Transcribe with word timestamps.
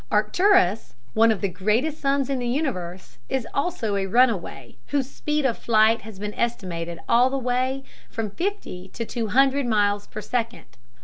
Arcturus, 0.11 0.95
one 1.13 1.31
of 1.31 1.41
the 1.41 1.47
greatest 1.47 2.01
suns 2.01 2.27
in 2.27 2.39
the 2.39 2.47
universe, 2.47 3.19
is 3.29 3.45
also 3.53 3.95
a 3.95 4.07
runaway, 4.07 4.75
whose 4.87 5.07
speed 5.07 5.45
of 5.45 5.59
flight 5.59 6.01
has 6.01 6.17
been 6.17 6.33
estimated 6.33 6.97
all 7.07 7.29
the 7.29 7.37
way 7.37 7.83
from 8.09 8.31
fifty 8.31 8.87
to 8.93 9.05
two 9.05 9.27
hundred 9.27 9.67
miles 9.67 10.07
per 10.07 10.19
second. 10.19 10.65